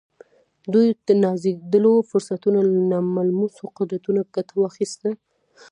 دوی 0.73 0.87
د 1.07 1.09
نازېږېدلو 1.23 1.93
فرصتونو 2.09 2.59
له 2.71 2.79
ناملموسو 2.91 3.63
قدرتونو 3.77 4.21
ګټه 4.35 4.53
واخيسته. 4.57 5.09